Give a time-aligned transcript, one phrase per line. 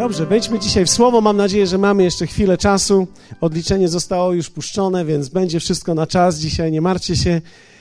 [0.00, 1.20] Dobrze, wejdźmy dzisiaj w słowo.
[1.20, 3.06] Mam nadzieję, że mamy jeszcze chwilę czasu.
[3.40, 6.38] Odliczenie zostało już puszczone, więc będzie wszystko na czas.
[6.38, 7.40] Dzisiaj nie martwcie się.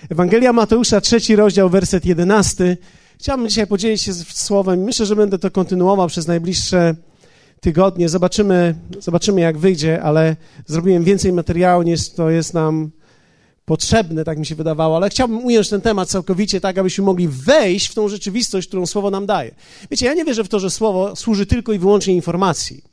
[0.09, 2.77] Ewangelia Mateusza, trzeci rozdział, werset jedenasty.
[3.20, 4.84] Chciałbym dzisiaj podzielić się słowem.
[4.84, 6.95] Myślę, że będę to kontynuował przez najbliższe
[7.62, 8.09] tygodnie.
[8.09, 12.91] Zobaczymy, zobaczymy jak wyjdzie, ale zrobiłem więcej materiału niż to jest nam
[13.70, 17.88] potrzebne, tak mi się wydawało, ale chciałbym ująć ten temat całkowicie tak, abyśmy mogli wejść
[17.88, 19.55] w tą rzeczywistość, którą Słowo nam daje.
[19.91, 22.84] Wiecie, ja nie wierzę w to, że Słowo służy tylko i wyłącznie informacji.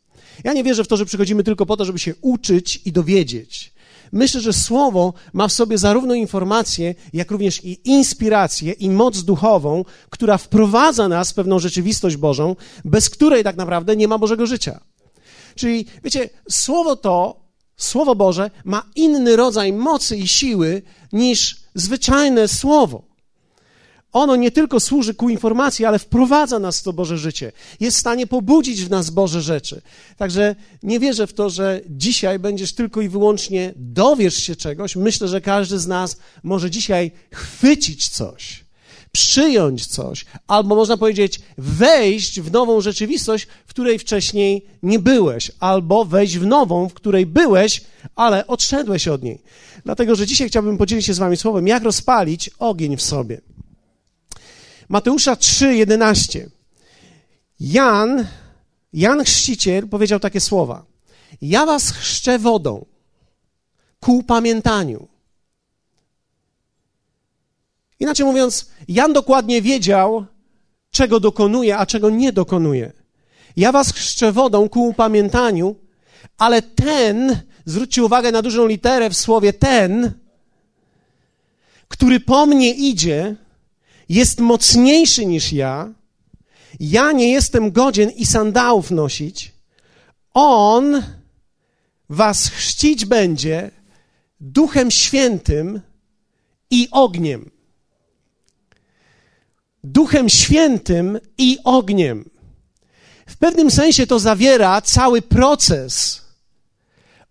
[0.44, 3.72] Ja nie wierzę w to, że przychodzimy tylko po to, żeby się uczyć i dowiedzieć.
[4.12, 9.84] Myślę, że Słowo ma w sobie zarówno informację, jak również i inspirację i moc duchową,
[10.10, 14.80] która wprowadza nas w pewną rzeczywistość Bożą, bez której tak naprawdę nie ma Bożego życia.
[15.54, 17.45] Czyli, wiecie, Słowo to
[17.76, 23.02] Słowo Boże ma inny rodzaj mocy i siły niż zwyczajne słowo.
[24.12, 27.52] Ono nie tylko służy ku informacji, ale wprowadza nas w to Boże życie.
[27.80, 29.82] Jest w stanie pobudzić w nas Boże rzeczy.
[30.16, 34.96] Także nie wierzę w to, że dzisiaj będziesz tylko i wyłącznie dowiesz się czegoś.
[34.96, 38.65] Myślę, że każdy z nas może dzisiaj chwycić coś
[39.16, 46.04] przyjąć coś, albo można powiedzieć, wejść w nową rzeczywistość, w której wcześniej nie byłeś, albo
[46.04, 47.80] wejść w nową, w której byłeś,
[48.16, 49.42] ale odszedłeś od niej.
[49.84, 53.40] Dlatego, że dzisiaj chciałbym podzielić się z Wami słowem, jak rozpalić ogień w sobie.
[54.88, 56.46] Mateusza 3:11.
[57.60, 58.26] Jan,
[58.92, 60.84] Jan Chrzciciel powiedział takie słowa:
[61.40, 62.84] Ja was chrzczę wodą
[64.00, 65.08] ku upamiętaniu
[68.00, 70.26] Inaczej mówiąc, Jan dokładnie wiedział,
[70.90, 72.92] czego dokonuje, a czego nie dokonuje.
[73.56, 75.76] Ja was chrzczę wodą ku upamiętaniu,
[76.38, 80.12] ale ten, zwróćcie uwagę na dużą literę w słowie ten,
[81.88, 83.36] który po mnie idzie,
[84.08, 85.92] jest mocniejszy niż ja.
[86.80, 89.52] Ja nie jestem godzien i sandałów nosić.
[90.34, 91.02] On
[92.08, 93.70] was chrzcić będzie
[94.40, 95.80] Duchem Świętym
[96.70, 97.50] i ogniem.
[99.86, 102.30] Duchem Świętym i ogniem.
[103.26, 106.22] W pewnym sensie to zawiera cały proces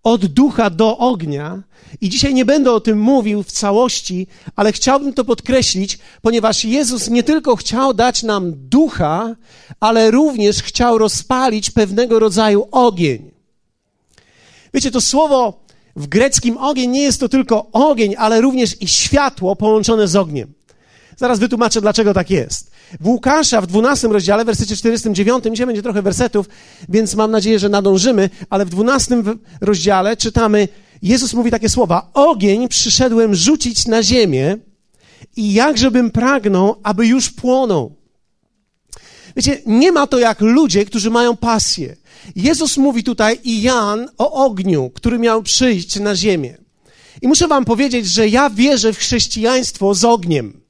[0.04, 1.64] od ducha do ognia.
[2.02, 7.10] I dzisiaj nie będę o tym mówił w całości, ale chciałbym to podkreślić, ponieważ Jezus
[7.10, 9.36] nie tylko chciał dać nam ducha,
[9.80, 13.32] ale również chciał rozpalić pewnego rodzaju ogień.
[14.74, 19.56] Wiecie, to słowo w greckim ogień nie jest to tylko ogień, ale również i światło
[19.56, 20.55] połączone z ogniem.
[21.18, 22.72] Zaraz wytłumaczę, dlaczego tak jest.
[23.00, 26.50] W Łukasza w 12 rozdziale, w wersecie 49, dzisiaj będzie trochę wersetów,
[26.90, 29.24] więc mam nadzieję, że nadążymy, ale w 12
[29.62, 30.68] rozdziale czytamy,
[31.02, 34.58] Jezus mówi takie słowa: Ogień przyszedłem rzucić na ziemię
[35.36, 37.96] i jakżebym pragnął, aby już płonął.
[39.36, 41.96] Wiecie, nie ma to jak ludzie, którzy mają pasję.
[42.36, 46.58] Jezus mówi tutaj i Jan o ogniu, który miał przyjść na ziemię.
[47.22, 50.65] I muszę wam powiedzieć, że ja wierzę w chrześcijaństwo z ogniem.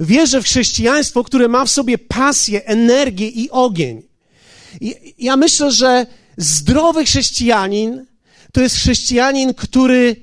[0.00, 4.02] Wierzę w chrześcijaństwo, które ma w sobie pasję, energię i ogień.
[4.80, 8.06] I ja myślę, że zdrowy chrześcijanin
[8.52, 10.16] to jest chrześcijanin, który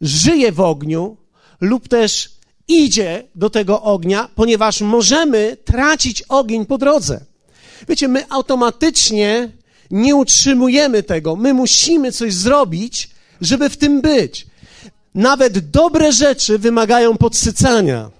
[0.00, 1.16] żyje w ogniu
[1.60, 2.30] lub też
[2.68, 7.20] idzie do tego ognia, ponieważ możemy tracić ogień po drodze.
[7.88, 9.50] Wiecie, my automatycznie
[9.90, 11.36] nie utrzymujemy tego.
[11.36, 13.10] My musimy coś zrobić,
[13.40, 14.46] żeby w tym być.
[15.14, 18.10] Nawet dobre rzeczy wymagają podsycania.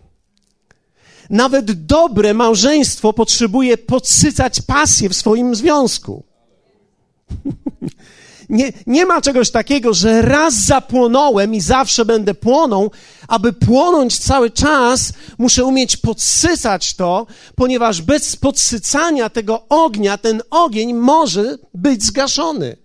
[1.30, 6.22] Nawet dobre małżeństwo potrzebuje podsycać pasję w swoim związku.
[8.50, 12.91] Nie, nie ma czegoś takiego, że raz zapłonąłem i zawsze będę płonął.
[13.28, 20.94] Aby płonąć cały czas, muszę umieć podsycać to, ponieważ bez podsycania tego ognia, ten ogień
[20.94, 22.76] może być zgaszony.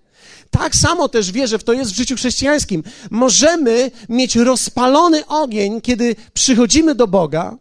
[0.52, 2.84] Tak samo też wierzę w to jest w życiu chrześcijańskim.
[3.10, 7.58] Możemy mieć rozpalony ogień, kiedy przychodzimy do Boga,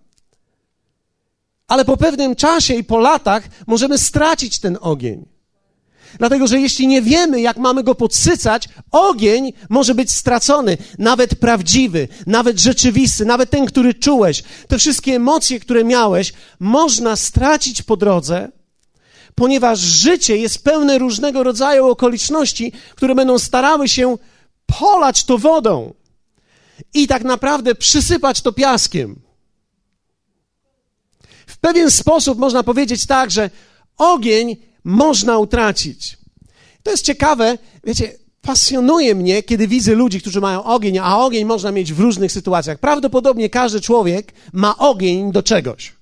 [1.68, 5.26] ale po pewnym czasie i po latach możemy stracić ten ogień.
[6.18, 12.08] Dlatego, że jeśli nie wiemy, jak mamy go podsycać, ogień może być stracony, nawet prawdziwy,
[12.26, 14.42] nawet rzeczywisty, nawet ten, który czułeś.
[14.68, 18.48] Te wszystkie emocje, które miałeś, można stracić po drodze,
[19.34, 24.16] ponieważ życie jest pełne różnego rodzaju okoliczności, które będą starały się
[24.66, 25.94] polać to wodą
[26.94, 29.23] i tak naprawdę przysypać to piaskiem
[31.64, 33.50] pewien sposób można powiedzieć tak, że
[33.98, 36.18] ogień można utracić.
[36.82, 38.12] To jest ciekawe, wiecie,
[38.42, 42.78] pasjonuje mnie, kiedy widzę ludzi, którzy mają ogień, a ogień można mieć w różnych sytuacjach.
[42.78, 45.92] Prawdopodobnie każdy człowiek ma ogień do czegoś.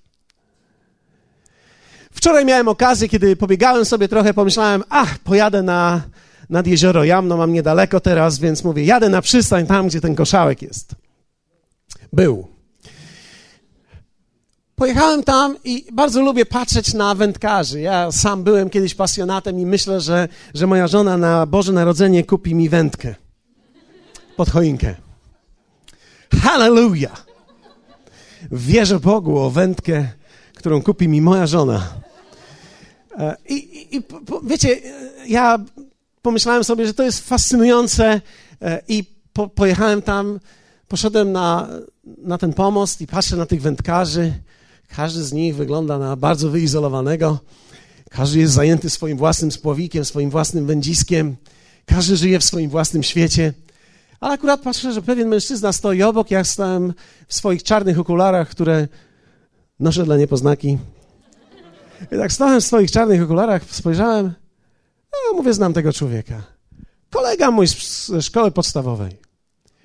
[2.12, 6.02] Wczoraj miałem okazję, kiedy pobiegałem sobie trochę, pomyślałem, ach, pojadę na,
[6.50, 10.62] nad jezioro Jamno, mam niedaleko teraz, więc mówię, jadę na przystań tam, gdzie ten koszałek
[10.62, 10.94] jest.
[12.12, 12.51] Był.
[14.76, 17.80] Pojechałem tam i bardzo lubię patrzeć na wędkarzy.
[17.80, 22.54] Ja sam byłem kiedyś pasjonatem i myślę, że, że moja żona na Boże Narodzenie kupi
[22.54, 23.14] mi wędkę
[24.36, 24.94] pod choinkę.
[26.42, 27.26] Hallelujah!
[28.52, 30.08] Wierzę Bogu o wędkę,
[30.54, 31.88] którą kupi mi moja żona.
[33.18, 34.02] E, I, i, i
[34.42, 34.80] wiecie,
[35.26, 35.58] ja
[36.22, 38.20] pomyślałem sobie, że to jest fascynujące
[38.62, 40.40] e, i po, pojechałem tam,
[40.88, 41.68] poszedłem na,
[42.04, 44.32] na ten pomost i patrzę na tych wędkarzy.
[44.96, 47.38] Każdy z nich wygląda na bardzo wyizolowanego.
[48.10, 51.36] Każdy jest zajęty swoim własnym spławikiem, swoim własnym wędziskiem.
[51.86, 53.52] Każdy żyje w swoim własnym świecie.
[54.20, 56.94] Ale akurat patrzę, że pewien mężczyzna stoi obok, ja stałem
[57.28, 58.88] w swoich czarnych okularach, które
[59.80, 60.78] noszę dla niepoznaki.
[62.12, 64.32] I tak stałem w swoich czarnych okularach, spojrzałem,
[65.12, 66.42] no mówię, znam tego człowieka.
[67.10, 69.16] Kolega mój z szkoły podstawowej.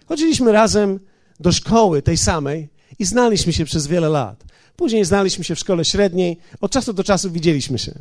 [0.07, 0.99] Chodziliśmy razem
[1.39, 2.69] do szkoły tej samej
[2.99, 4.43] i znaliśmy się przez wiele lat.
[4.77, 7.91] Później znaliśmy się w szkole średniej, od czasu do czasu widzieliśmy się.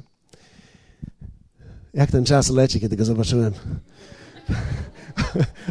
[1.94, 3.52] Jak ten czas leci, kiedy go zobaczyłem.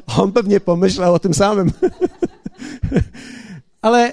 [0.17, 1.71] On pewnie pomyślał o tym samym.
[3.81, 4.11] Ale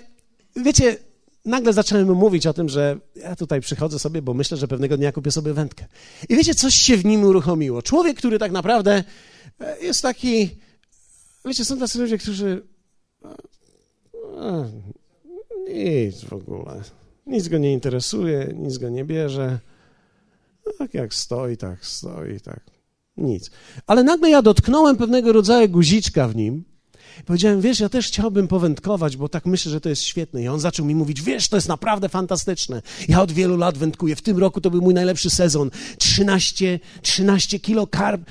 [0.57, 0.97] wiecie,
[1.45, 5.13] nagle zacząłem mówić o tym, że ja tutaj przychodzę sobie, bo myślę, że pewnego dnia
[5.13, 5.87] kupię sobie wędkę.
[6.29, 7.83] I wiecie, coś się w nim uruchomiło.
[7.83, 9.05] Człowiek, który tak naprawdę
[9.61, 10.51] e, jest taki.
[11.45, 12.63] Wiecie, są tacy ludzie, którzy.
[15.73, 16.81] Nic w ogóle.
[17.27, 19.59] Nic go nie interesuje, nic go nie bierze.
[20.79, 22.61] Tak jak stoi, tak stoi, tak.
[23.17, 23.51] Nic.
[23.87, 26.65] Ale nagle ja dotknąłem pewnego rodzaju guziczka w nim.
[27.27, 30.43] Powiedziałem, wiesz, ja też chciałbym powędkować, bo tak myślę, że to jest świetne.
[30.43, 32.83] I on zaczął mi mówić, wiesz, to jest naprawdę fantastyczne.
[33.09, 34.17] Ja od wielu lat wędkuję.
[34.17, 35.71] W tym roku to był mój najlepszy sezon.
[35.99, 38.31] 13, 13 kilo karp,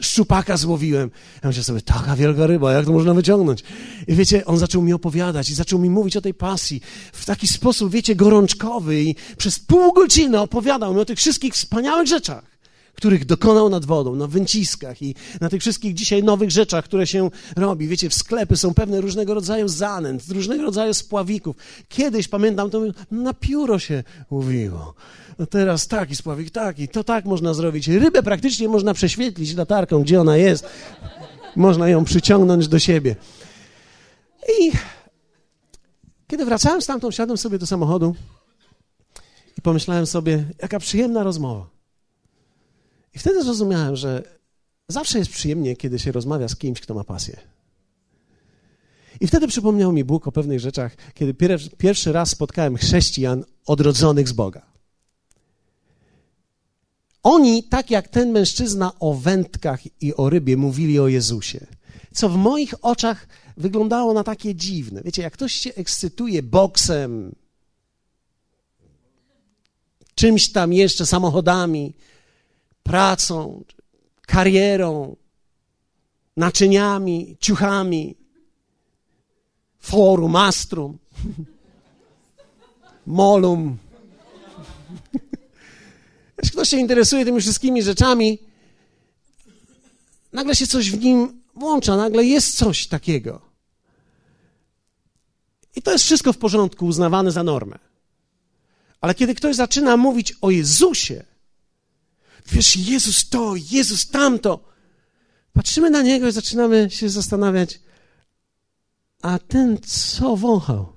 [0.00, 1.10] szczupaka złowiłem.
[1.42, 3.62] Ja myślę sobie, taka wielka ryba, jak to można wyciągnąć?
[4.08, 6.80] I wiecie, on zaczął mi opowiadać i zaczął mi mówić o tej pasji
[7.12, 12.08] w taki sposób, wiecie, gorączkowy i przez pół godziny opowiadał mi o tych wszystkich wspaniałych
[12.08, 12.51] rzeczach
[12.94, 17.30] których dokonał nad wodą, na węciskach i na tych wszystkich dzisiaj nowych rzeczach, które się
[17.56, 17.88] robi.
[17.88, 21.56] Wiecie, w sklepy są pewne różnego rodzaju zanęt, różnego rodzaju spławików.
[21.88, 24.94] Kiedyś, pamiętam, to na pióro się mówiło.
[25.38, 27.88] No teraz taki spławik, taki, to tak można zrobić.
[27.88, 30.66] Rybę praktycznie można prześwietlić latarką, gdzie ona jest.
[31.56, 33.16] Można ją przyciągnąć do siebie.
[34.60, 34.72] I
[36.28, 38.14] kiedy wracałem stamtąd, siadłem sobie do samochodu
[39.58, 41.71] i pomyślałem sobie, jaka przyjemna rozmowa.
[43.14, 44.22] I wtedy zrozumiałem, że
[44.88, 47.40] zawsze jest przyjemnie, kiedy się rozmawia z kimś, kto ma pasję.
[49.20, 51.34] I wtedy przypomniał mi Bóg o pewnych rzeczach, kiedy
[51.78, 54.72] pierwszy raz spotkałem chrześcijan odrodzonych z Boga.
[57.22, 61.66] Oni, tak jak ten mężczyzna o wędkach i o rybie, mówili o Jezusie.
[62.14, 65.02] Co w moich oczach wyglądało na takie dziwne.
[65.04, 67.34] Wiecie, jak ktoś się ekscytuje boksem,
[70.14, 71.94] czymś tam jeszcze, samochodami,
[72.82, 73.64] pracą,
[74.26, 75.16] karierą,
[76.36, 78.16] naczyniami, ciuchami,
[79.78, 80.98] forum, astrum,
[83.06, 83.78] molum.
[86.38, 88.38] Jeśli ktoś się interesuje tymi wszystkimi rzeczami,
[90.32, 93.40] nagle się coś w nim włącza, nagle jest coś takiego.
[95.76, 97.78] I to jest wszystko w porządku, uznawane za normę.
[99.00, 101.24] Ale kiedy ktoś zaczyna mówić o Jezusie,
[102.46, 104.72] Wiesz, Jezus to, Jezus tamto.
[105.52, 107.80] Patrzymy na niego i zaczynamy się zastanawiać,
[109.22, 110.92] a ten co wąchał?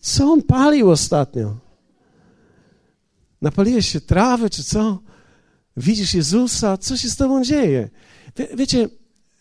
[0.00, 1.56] Co on palił ostatnio?
[3.42, 4.98] Napaliłeś się trawy, czy co?
[5.76, 6.78] Widzisz Jezusa?
[6.78, 7.90] Co się z tobą dzieje?
[8.36, 8.88] Wie, wiecie,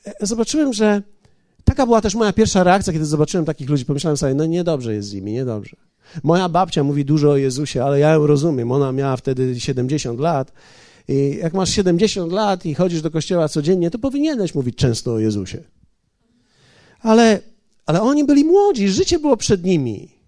[0.05, 1.01] e, zobaczyłem, że
[1.63, 3.85] taka była też moja pierwsza reakcja, kiedy zobaczyłem takich ludzi.
[3.85, 5.88] Pomyślałem sobie, no niedobrze jest z nimi, niedobrze.
[6.23, 8.71] Moja babcia mówi dużo o Jezusie, ale ja ją rozumiem.
[8.71, 10.51] Ona miała wtedy 70 lat.
[11.07, 15.19] I jak masz 70 lat i chodzisz do kościoła codziennie, to powinieneś mówić często o
[15.19, 15.63] Jezusie.
[16.99, 17.39] Ale,
[17.85, 20.19] ale oni byli młodzi, życie było przed nimi.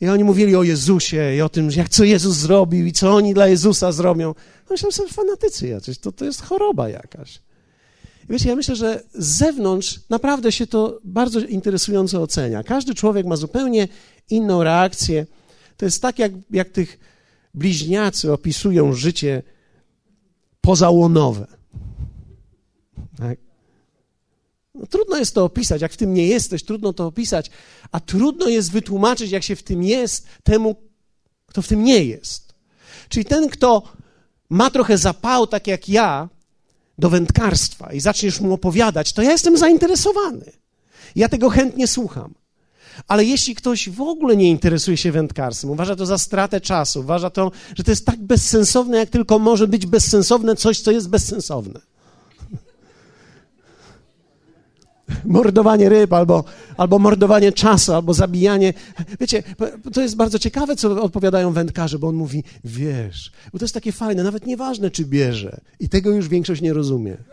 [0.00, 3.34] I oni mówili o Jezusie i o tym, jak co Jezus zrobił i co oni
[3.34, 4.34] dla Jezusa zrobią.
[4.70, 7.40] Myślałem sobie, fanatycy jacyś, to, to jest choroba jakaś.
[8.30, 12.62] Wiecie, ja myślę, że z zewnątrz naprawdę się to bardzo interesująco ocenia.
[12.62, 13.88] Każdy człowiek ma zupełnie
[14.30, 15.26] inną reakcję.
[15.76, 16.98] To jest tak, jak, jak tych
[17.54, 19.42] bliźniacy opisują życie
[20.60, 21.46] pozałonowe.
[23.18, 23.38] Tak?
[24.74, 27.50] No, trudno jest to opisać, jak w tym nie jesteś, trudno to opisać,
[27.92, 30.76] a trudno jest wytłumaczyć, jak się w tym jest, temu,
[31.46, 32.54] kto w tym nie jest.
[33.08, 33.82] Czyli ten, kto
[34.50, 36.28] ma trochę zapału, tak jak ja,
[37.00, 40.52] do wędkarstwa i zaczniesz mu opowiadać, to ja jestem zainteresowany.
[41.16, 42.34] Ja tego chętnie słucham.
[43.08, 47.30] Ale jeśli ktoś w ogóle nie interesuje się wędkarstwem, uważa to za stratę czasu, uważa
[47.30, 51.80] to, że to jest tak bezsensowne, jak tylko może być bezsensowne coś, co jest bezsensowne.
[55.24, 56.44] Mordowanie ryb, albo,
[56.76, 58.74] albo mordowanie czasu, albo zabijanie.
[59.20, 59.42] Wiecie,
[59.92, 63.92] to jest bardzo ciekawe, co odpowiadają wędkarze, bo on mówi, wiesz, bo to jest takie
[63.92, 65.60] fajne, nawet nieważne, czy bierze.
[65.80, 67.16] I tego już większość nie rozumie.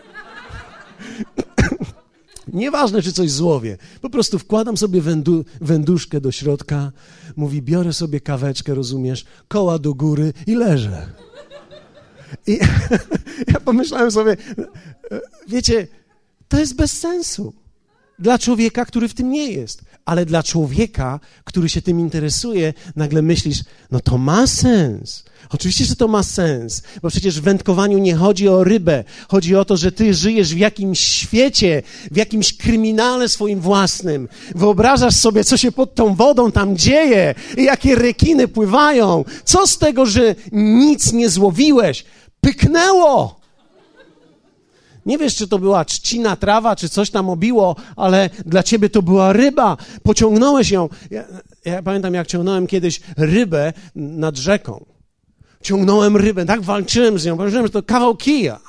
[2.53, 3.77] Nieważne, czy coś złowię.
[4.01, 6.91] Po prostu wkładam sobie wędu, węduszkę do środka,
[7.35, 11.07] mówi, biorę sobie kaweczkę, rozumiesz, koła do góry i leżę.
[12.47, 12.59] I
[13.53, 14.37] ja pomyślałem sobie,
[15.47, 15.87] wiecie,
[16.47, 17.53] to jest bez sensu
[18.19, 19.81] dla człowieka, który w tym nie jest.
[20.05, 25.23] Ale dla człowieka, który się tym interesuje, nagle myślisz, no to ma sens.
[25.49, 29.03] Oczywiście, że to ma sens, bo przecież w wędkowaniu nie chodzi o rybę.
[29.27, 34.27] Chodzi o to, że ty żyjesz w jakimś świecie, w jakimś kryminale swoim własnym.
[34.55, 39.25] Wyobrażasz sobie, co się pod tą wodą tam dzieje i jakie rekiny pływają.
[39.43, 42.05] Co z tego, że nic nie złowiłeś?
[42.41, 43.46] Pyknęło!
[45.07, 49.01] Nie wiesz, czy to była trzcina trawa, czy coś tam obiło, ale dla ciebie to
[49.01, 49.77] była ryba.
[50.03, 50.89] Pociągnąłeś ją.
[51.11, 51.23] Ja,
[51.65, 54.85] ja pamiętam, jak ciągnąłem kiedyś rybę nad rzeką.
[55.61, 58.59] Ciągnąłem rybę, tak walczyłem z nią, powiedziałem, że to kawał kija.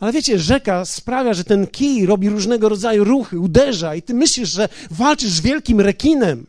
[0.00, 4.48] Ale wiecie, rzeka sprawia, że ten kij robi różnego rodzaju ruchy, uderza i ty myślisz,
[4.48, 6.46] że walczysz z wielkim rekinem.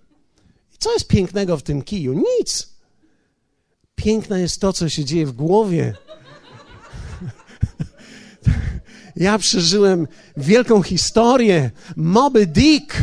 [0.73, 2.13] I co jest pięknego w tym kiju?
[2.13, 2.69] Nic.
[3.95, 5.93] Piękne jest to, co się dzieje w głowie
[9.15, 11.71] ja przeżyłem wielką historię.
[11.95, 12.93] Moby Dick.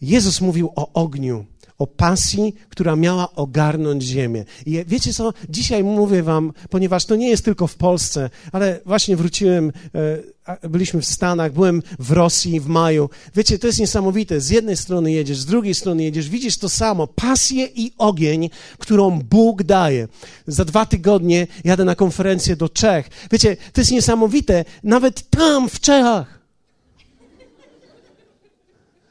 [0.00, 1.46] Jezus mówił o ogniu,
[1.78, 4.44] o pasji, która miała ogarnąć ziemię.
[4.66, 5.32] I wiecie co?
[5.48, 11.00] Dzisiaj mówię wam, ponieważ to nie jest tylko w Polsce, ale właśnie wróciłem e, byliśmy
[11.00, 13.10] w Stanach, byłem w Rosji w maju.
[13.34, 14.40] Wiecie, to jest niesamowite.
[14.40, 17.06] Z jednej strony jedziesz, z drugiej strony jedziesz, widzisz to samo.
[17.06, 20.08] Pasję i ogień, którą Bóg daje.
[20.46, 23.08] Za dwa tygodnie jadę na konferencję do Czech.
[23.30, 24.64] Wiecie, to jest niesamowite.
[24.84, 26.42] Nawet tam, w Czechach.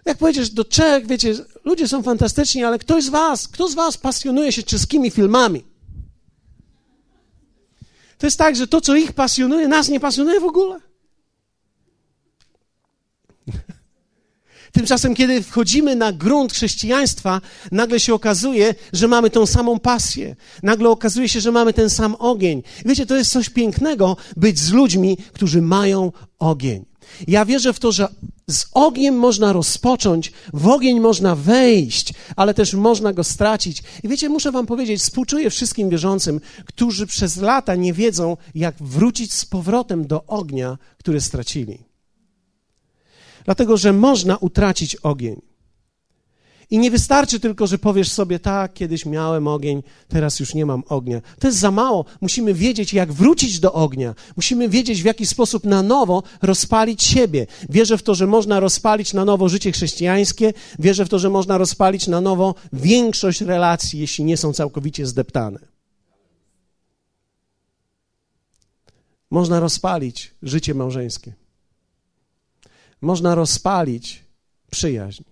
[0.05, 3.97] Jak pojedziesz do Czech, wiecie, ludzie są fantastyczni, ale ktoś z was, kto z was
[3.97, 5.63] pasjonuje się czeskimi filmami?
[8.17, 10.79] To jest tak, że to, co ich pasjonuje, nas nie pasjonuje w ogóle.
[14.71, 17.41] Tymczasem, kiedy wchodzimy na grunt chrześcijaństwa,
[17.71, 20.35] nagle się okazuje, że mamy tą samą pasję.
[20.63, 22.63] Nagle okazuje się, że mamy ten sam ogień.
[22.85, 26.90] Wiecie, to jest coś pięknego być z ludźmi, którzy mają ogień.
[27.27, 28.07] Ja wierzę w to, że
[28.49, 33.83] z ogniem można rozpocząć, w ogień można wejść, ale też można go stracić.
[34.03, 39.33] I wiecie, muszę wam powiedzieć, współczuję wszystkim wierzącym, którzy przez lata nie wiedzą, jak wrócić
[39.33, 41.83] z powrotem do ognia, który stracili.
[43.45, 45.50] Dlatego, że można utracić ogień.
[46.71, 50.83] I nie wystarczy tylko, że powiesz sobie, tak, kiedyś miałem ogień, teraz już nie mam
[50.89, 51.21] ognia.
[51.39, 52.05] To jest za mało.
[52.21, 54.15] Musimy wiedzieć, jak wrócić do ognia.
[54.35, 57.47] Musimy wiedzieć, w jaki sposób na nowo rozpalić siebie.
[57.69, 60.53] Wierzę w to, że można rozpalić na nowo życie chrześcijańskie.
[60.79, 65.59] Wierzę w to, że można rozpalić na nowo większość relacji, jeśli nie są całkowicie zdeptane.
[69.31, 71.33] Można rozpalić życie małżeńskie
[73.01, 74.23] można rozpalić
[74.71, 75.23] przyjaźń.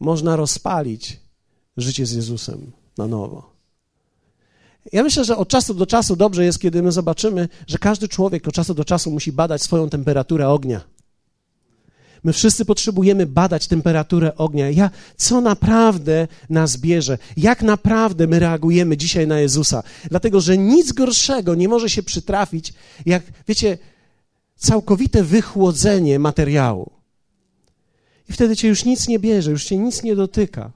[0.00, 1.20] Można rozpalić
[1.76, 3.50] życie z Jezusem na nowo.
[4.92, 8.48] Ja myślę, że od czasu do czasu dobrze jest, kiedy my zobaczymy, że każdy człowiek
[8.48, 10.80] od czasu do czasu musi badać swoją temperaturę ognia.
[12.24, 14.70] My wszyscy potrzebujemy badać temperaturę ognia.
[14.70, 17.18] Ja, co naprawdę nas bierze?
[17.36, 19.82] Jak naprawdę my reagujemy dzisiaj na Jezusa?
[20.10, 22.74] Dlatego, że nic gorszego nie może się przytrafić,
[23.06, 23.78] jak, wiecie,
[24.56, 26.99] całkowite wychłodzenie materiału.
[28.30, 30.72] I wtedy cię już nic nie bierze, już cię nic nie dotyka.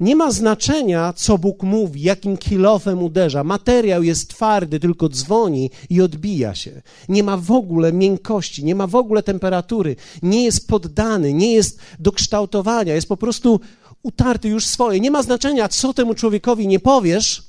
[0.00, 3.44] Nie ma znaczenia, co Bóg mówi, jakim kilofem uderza.
[3.44, 6.82] Materiał jest twardy, tylko dzwoni i odbija się.
[7.08, 11.80] Nie ma w ogóle miękkości, nie ma w ogóle temperatury, nie jest poddany, nie jest
[11.98, 13.60] do kształtowania, jest po prostu
[14.02, 15.00] utarty już swoje.
[15.00, 17.42] Nie ma znaczenia, co temu człowiekowi nie powiesz,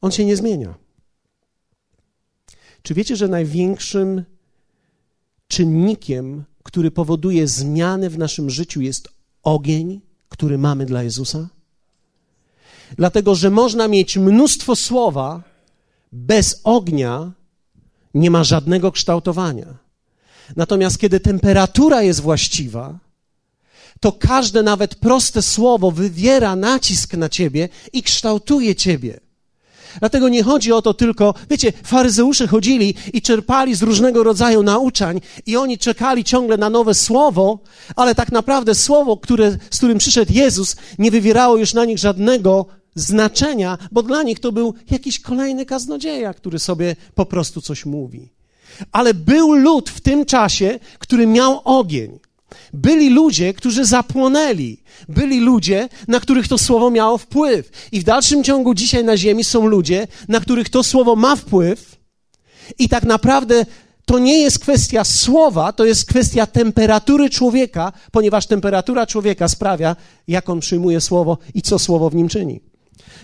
[0.00, 0.74] on się nie zmienia.
[2.82, 4.24] Czy wiecie, że największym
[5.48, 9.08] czynnikiem, który powoduje zmiany w naszym życiu, jest
[9.42, 11.48] ogień, który mamy dla Jezusa?
[12.96, 15.42] Dlatego, że można mieć mnóstwo słowa,
[16.12, 17.32] bez ognia
[18.14, 19.66] nie ma żadnego kształtowania.
[20.56, 22.98] Natomiast kiedy temperatura jest właściwa,
[24.00, 29.20] to każde nawet proste słowo wywiera nacisk na ciebie i kształtuje ciebie.
[30.00, 35.20] Dlatego nie chodzi o to tylko, wiecie, faryzeusze chodzili i czerpali z różnego rodzaju nauczań
[35.46, 37.58] i oni czekali ciągle na nowe słowo,
[37.96, 42.66] ale tak naprawdę słowo, które, z którym przyszedł Jezus, nie wywierało już na nich żadnego
[42.94, 48.28] znaczenia, bo dla nich to był jakiś kolejny kaznodzieja, który sobie po prostu coś mówi.
[48.92, 52.18] Ale był lud w tym czasie, który miał ogień.
[52.72, 54.82] Byli ludzie, którzy zapłonęli.
[55.08, 57.70] Byli ludzie, na których to słowo miało wpływ.
[57.92, 61.96] I w dalszym ciągu dzisiaj na ziemi są ludzie, na których to słowo ma wpływ.
[62.78, 63.66] I tak naprawdę
[64.04, 69.96] to nie jest kwestia słowa, to jest kwestia temperatury człowieka, ponieważ temperatura człowieka sprawia,
[70.28, 72.67] jak on przyjmuje słowo i co słowo w nim czyni.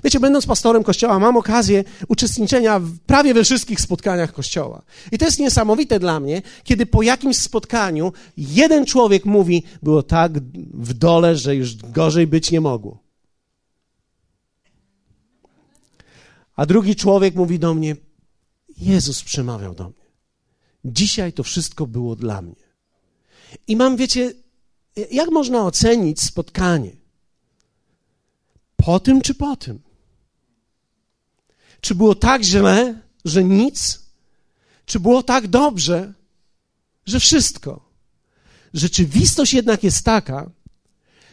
[0.04, 4.82] Wiecie, będąc pastorem kościoła, mam okazję uczestniczenia w prawie we wszystkich spotkaniach kościoła.
[5.12, 10.32] I to jest niesamowite dla mnie, kiedy po jakimś spotkaniu jeden człowiek mówi, było tak
[10.74, 13.04] w dole, że już gorzej być nie mogło.
[16.56, 17.96] A drugi człowiek mówi do mnie,
[18.76, 20.04] Jezus przemawiał do mnie.
[20.84, 22.64] Dzisiaj to wszystko było dla mnie.
[23.68, 24.32] I mam, wiecie,
[25.10, 26.90] jak można ocenić spotkanie?
[28.84, 29.80] Po tym czy po tym?
[31.80, 34.00] Czy było tak źle, że nic?
[34.86, 36.12] Czy było tak dobrze,
[37.06, 37.88] że wszystko?
[38.74, 40.50] Rzeczywistość jednak jest taka,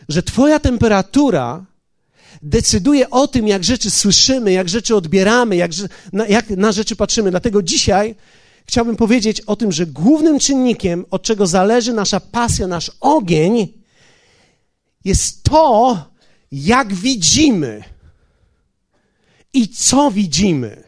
[0.10, 1.66] że Twoja temperatura
[2.42, 5.72] decyduje o tym, jak rzeczy słyszymy, jak rzeczy odbieramy, jak,
[6.14, 7.32] na, jak na rzeczy patrzymy.
[7.32, 8.16] Dlatego dzisiaj
[8.66, 13.74] chciałbym powiedzieć o tym, że głównym czynnikiem, od czego zależy nasza pasja, nasz ogień,
[15.06, 16.11] jest to,
[16.52, 17.84] jak widzimy
[19.54, 20.84] i co widzimy.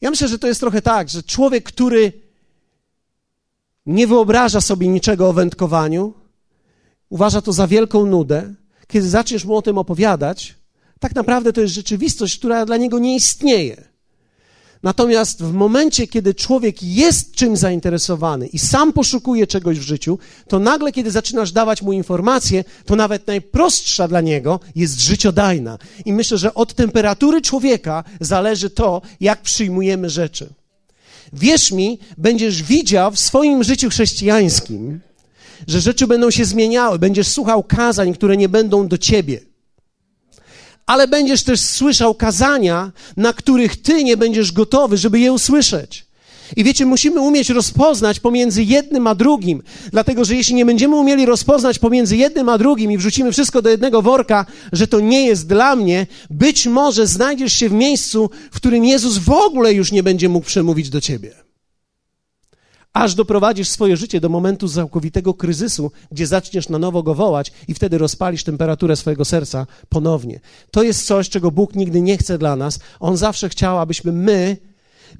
[0.00, 2.12] Ja myślę, że to jest trochę tak, że człowiek, który
[3.86, 6.14] nie wyobraża sobie niczego o wędkowaniu,
[7.08, 8.54] uważa to za wielką nudę,
[8.86, 10.54] kiedy zaczniesz mu o tym opowiadać,
[11.00, 13.89] tak naprawdę to jest rzeczywistość, która dla niego nie istnieje.
[14.82, 20.58] Natomiast w momencie, kiedy człowiek jest czym zainteresowany i sam poszukuje czegoś w życiu, to
[20.58, 25.78] nagle, kiedy zaczynasz dawać mu informacje, to nawet najprostsza dla niego jest życiodajna.
[26.04, 30.48] I myślę, że od temperatury człowieka zależy to, jak przyjmujemy rzeczy.
[31.32, 35.00] Wierz mi, będziesz widział w swoim życiu chrześcijańskim,
[35.66, 39.49] że rzeczy będą się zmieniały, będziesz słuchał kazań, które nie będą do ciebie
[40.90, 46.06] ale będziesz też słyszał kazania, na których ty nie będziesz gotowy, żeby je usłyszeć.
[46.56, 51.26] I wiecie, musimy umieć rozpoznać pomiędzy jednym a drugim, dlatego że jeśli nie będziemy umieli
[51.26, 55.46] rozpoznać pomiędzy jednym a drugim i wrzucimy wszystko do jednego worka, że to nie jest
[55.46, 60.02] dla mnie, być może znajdziesz się w miejscu, w którym Jezus w ogóle już nie
[60.02, 61.49] będzie mógł przemówić do ciebie
[62.92, 67.74] aż doprowadzisz swoje życie do momentu całkowitego kryzysu, gdzie zaczniesz na nowo go wołać i
[67.74, 70.40] wtedy rozpalisz temperaturę swojego serca ponownie.
[70.70, 72.78] To jest coś, czego Bóg nigdy nie chce dla nas.
[73.00, 74.56] On zawsze chciał, abyśmy my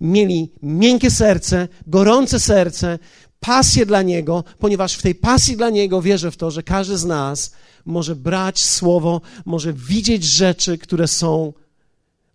[0.00, 2.98] mieli miękkie serce, gorące serce,
[3.40, 7.04] pasję dla Niego, ponieważ w tej pasji dla Niego wierzę w to, że każdy z
[7.04, 7.52] nas
[7.84, 11.52] może brać słowo, może widzieć rzeczy, które są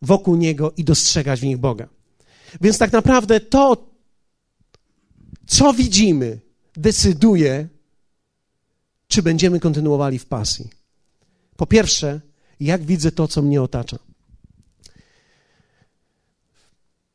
[0.01, 1.87] wokół Niego i dostrzegać w nich Boga.
[2.61, 3.94] Więc tak naprawdę to,
[5.47, 6.39] co widzimy,
[6.73, 7.67] decyduje,
[9.07, 10.69] czy będziemy kontynuowali w pasji.
[11.57, 12.21] Po pierwsze,
[12.59, 13.99] jak widzę to, co mnie otacza.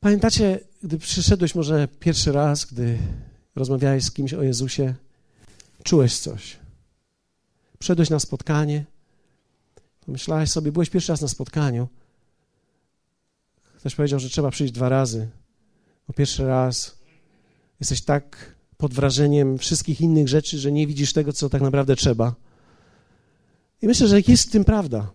[0.00, 2.98] Pamiętacie, gdy przyszedłeś może pierwszy raz, gdy
[3.56, 4.94] rozmawiałeś z kimś o Jezusie,
[5.82, 6.56] czułeś coś.
[7.78, 8.84] Przyszedłeś na spotkanie,
[10.06, 11.88] pomyślałeś sobie, byłeś pierwszy raz na spotkaniu.
[13.78, 15.28] Ktoś powiedział, że trzeba przyjść dwa razy.
[16.08, 16.99] Bo pierwszy raz
[17.80, 22.34] Jesteś tak pod wrażeniem wszystkich innych rzeczy, że nie widzisz tego, co tak naprawdę trzeba.
[23.82, 25.12] I myślę, że jest w tym prawda.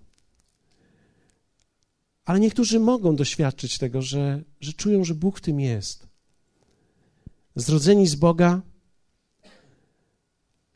[2.25, 6.07] Ale niektórzy mogą doświadczyć tego, że, że czują, że Bóg w tym jest.
[7.55, 8.61] Zrodzeni z Boga,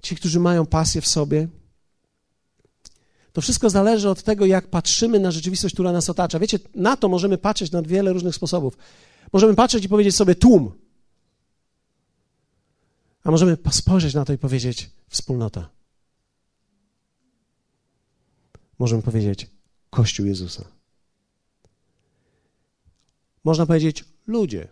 [0.02, 1.48] ci, którzy mają pasję w sobie,
[3.34, 6.40] to wszystko zależy od tego, jak patrzymy na rzeczywistość, która nas otacza.
[6.40, 8.78] Wiecie, na to możemy patrzeć na wiele różnych sposobów.
[9.34, 10.72] Możemy patrzeć i powiedzieć sobie tłum.
[13.30, 15.70] A możemy spojrzeć na to i powiedzieć wspólnota.
[18.80, 19.48] Możemy powiedzieć
[19.90, 20.66] Kościół Jezusa.
[23.44, 24.68] Można powiedzieć ludzie.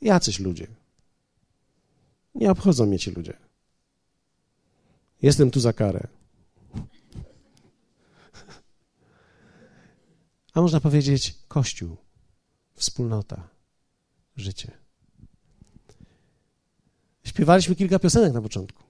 [0.00, 0.66] Jacyś ludzie.
[2.34, 3.36] Nie obchodzą mnie ci ludzie.
[5.22, 6.08] Jestem tu za karę.
[10.54, 11.96] A można powiedzieć Kościół,
[12.74, 13.48] wspólnota,
[14.36, 14.87] życie.
[17.38, 18.82] Śpiewaliśmy kilka piosenek na początku.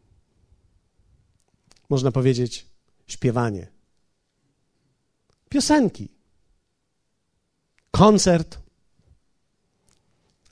[1.89, 2.67] Można powiedzieć
[3.07, 3.69] śpiewanie.
[5.49, 6.09] Piosenki.
[7.91, 8.59] Koncert.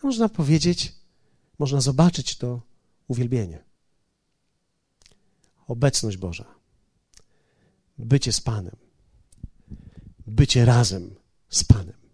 [0.03, 0.93] Można powiedzieć,
[1.59, 2.61] można zobaczyć to
[3.09, 3.65] uwielbienie.
[5.67, 6.55] Obecność Boża.
[7.99, 8.77] Bycie z Panem.
[10.27, 11.15] Bycie razem
[11.49, 12.06] z Panem.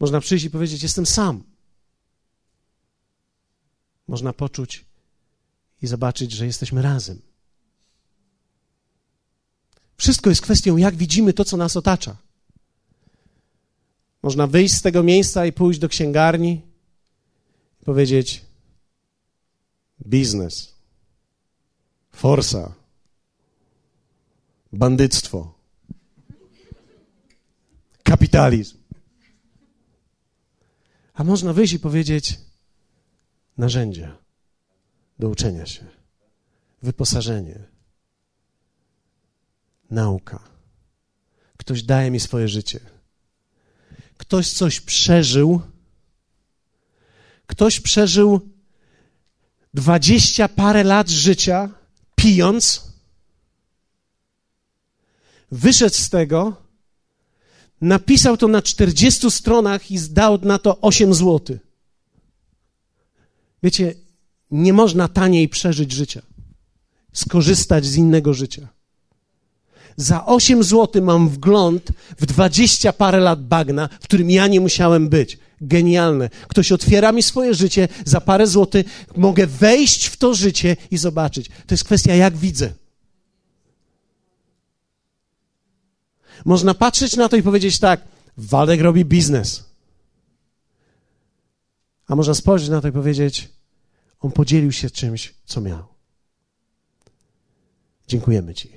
[0.00, 1.44] Można przyjść i powiedzieć: Jestem sam.
[4.08, 4.84] Można poczuć
[5.82, 7.20] i zobaczyć, że jesteśmy razem.
[9.96, 12.16] Wszystko jest kwestią, jak widzimy to, co nas otacza.
[14.22, 16.62] Można wyjść z tego miejsca i pójść do księgarni
[17.82, 18.44] i powiedzieć:
[20.06, 20.74] biznes,
[22.12, 22.74] forsa,
[24.72, 25.54] bandyctwo,
[28.02, 28.77] kapitalizm.
[31.18, 32.38] A można wyjść i powiedzieć:
[33.56, 34.18] narzędzia
[35.18, 35.86] do uczenia się,
[36.82, 37.58] wyposażenie,
[39.90, 40.48] nauka.
[41.56, 42.80] Ktoś daje mi swoje życie.
[44.16, 45.60] Ktoś coś przeżył.
[47.46, 48.40] Ktoś przeżył
[49.74, 51.68] dwadzieścia parę lat życia
[52.16, 52.92] pijąc.
[55.50, 56.67] Wyszedł z tego,
[57.80, 61.58] napisał to na 40 stronach i zdał na to 8 zł.
[63.62, 63.94] Wiecie,
[64.50, 66.22] nie można taniej przeżyć życia,
[67.12, 68.68] skorzystać z innego życia.
[69.96, 75.08] Za 8 zł mam wgląd w 20 parę lat bagna, w którym ja nie musiałem
[75.08, 75.38] być.
[75.60, 76.30] Genialne.
[76.48, 78.86] Ktoś otwiera mi swoje życie, za parę złotych
[79.16, 81.48] mogę wejść w to życie i zobaczyć.
[81.48, 82.72] To jest kwestia, jak widzę.
[86.48, 88.00] Można patrzeć na to i powiedzieć tak,
[88.36, 89.64] Waldek robi biznes.
[92.06, 93.48] A można spojrzeć na to i powiedzieć,
[94.20, 95.84] on podzielił się czymś, co miał.
[98.08, 98.72] Dziękujemy Ci.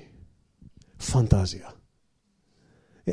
[1.00, 1.74] Fantazja.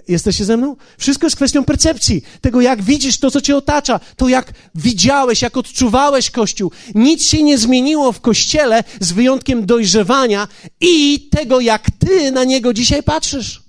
[0.08, 0.76] Jesteście ze mną?
[0.98, 5.56] Wszystko jest kwestią percepcji, tego jak widzisz to, co cię otacza, to jak widziałeś, jak
[5.56, 6.70] odczuwałeś Kościół.
[6.94, 10.48] Nic się nie zmieniło w Kościele z wyjątkiem dojrzewania
[10.80, 13.67] i tego, jak ty na niego dzisiaj patrzysz.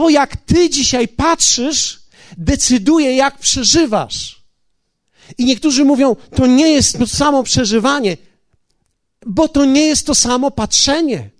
[0.00, 2.02] To, jak ty dzisiaj patrzysz,
[2.38, 4.42] decyduje, jak przeżywasz.
[5.38, 8.16] I niektórzy mówią, to nie jest to samo przeżywanie,
[9.26, 11.30] bo to nie jest to samo patrzenie.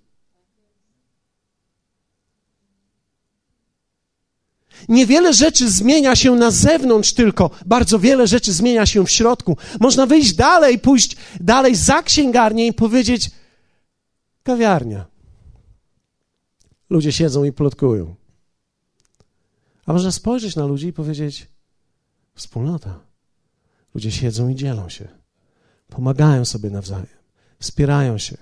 [4.88, 9.56] Niewiele rzeczy zmienia się na zewnątrz tylko, bardzo wiele rzeczy zmienia się w środku.
[9.80, 13.30] Można wyjść dalej, pójść dalej za księgarnię i powiedzieć:
[14.42, 15.06] kawiarnia.
[16.90, 18.19] Ludzie siedzą i plotkują.
[19.90, 21.48] A można spojrzeć na ludzi i powiedzieć:
[22.34, 23.00] wspólnota.
[23.94, 25.08] Ludzie siedzą i dzielą się,
[25.88, 27.06] pomagają sobie nawzajem,
[27.58, 28.36] wspierają się,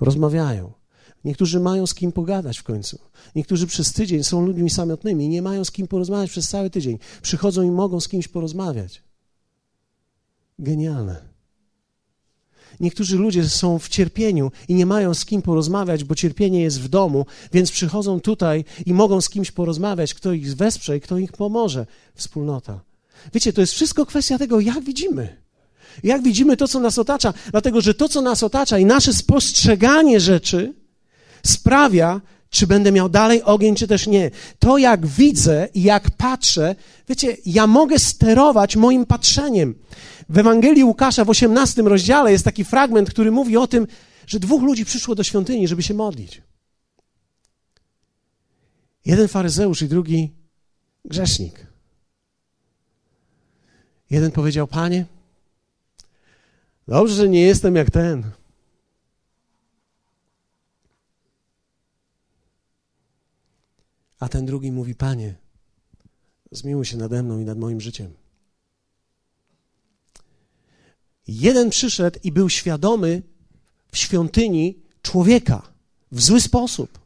[0.00, 0.72] rozmawiają.
[1.24, 2.98] Niektórzy mają z kim pogadać w końcu.
[3.34, 6.98] Niektórzy przez tydzień są ludźmi samotnymi nie mają z kim porozmawiać przez cały tydzień.
[7.22, 9.02] Przychodzą i mogą z kimś porozmawiać.
[10.58, 11.35] Genialne.
[12.80, 16.88] Niektórzy ludzie są w cierpieniu i nie mają z kim porozmawiać, bo cierpienie jest w
[16.88, 21.32] domu, więc przychodzą tutaj i mogą z kimś porozmawiać, kto ich wesprze i kto ich
[21.32, 21.86] pomoże.
[22.14, 22.80] Wspólnota.
[23.34, 25.36] Wiecie, to jest wszystko kwestia tego, jak widzimy.
[26.02, 30.20] Jak widzimy to, co nas otacza, dlatego że to, co nas otacza i nasze spostrzeganie
[30.20, 30.74] rzeczy
[31.42, 34.30] sprawia, czy będę miał dalej ogień, czy też nie.
[34.58, 36.74] To, jak widzę i jak patrzę,
[37.08, 39.74] wiecie, ja mogę sterować moim patrzeniem.
[40.28, 43.86] W Ewangelii Łukasza w 18 rozdziale jest taki fragment, który mówi o tym,
[44.26, 46.42] że dwóch ludzi przyszło do świątyni, żeby się modlić.
[49.04, 50.32] Jeden faryzeusz i drugi
[51.04, 51.66] grzesznik.
[54.10, 55.04] Jeden powiedział: Panie,
[56.88, 58.30] dobrze, że nie jestem jak ten.
[64.20, 65.34] A ten drugi mówi: Panie,
[66.50, 68.12] zmiłuj się nade mną i nad moim życiem.
[71.28, 73.22] Jeden przyszedł i był świadomy
[73.92, 75.62] w świątyni człowieka
[76.12, 76.98] w zły sposób.